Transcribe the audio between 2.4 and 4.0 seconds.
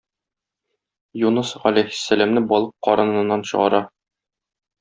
балык карыныннан чыгара.